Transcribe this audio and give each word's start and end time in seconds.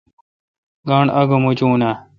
گانٹھ 0.87 1.13
آگہ 1.19 1.37
موچوناں؟ 1.43 1.95